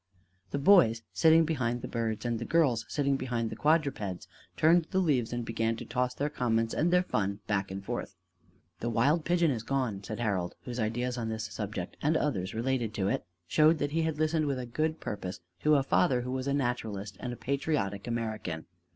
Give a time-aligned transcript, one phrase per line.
[0.49, 4.27] The boys, sitting behind the Birds, and the girls sitting behind the Quadrupeds,
[4.57, 8.15] turned the leaves and began to toss their comments and their fun back and forth.
[8.79, 12.95] "The wild pigeon is gone," said Harold, whose ideas on this subject and others related
[12.95, 16.31] to it showed that he had listened with a good purpose to a father who
[16.31, 18.65] was a naturalist and patriotic American.